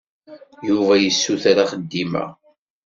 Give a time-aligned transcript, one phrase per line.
[0.67, 2.25] Yuba yessuter axeddim-a.